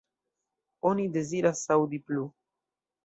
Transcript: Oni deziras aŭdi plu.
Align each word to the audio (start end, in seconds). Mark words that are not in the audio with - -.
Oni 0.91 1.05
deziras 1.17 1.61
aŭdi 1.77 2.01
plu. 2.09 2.25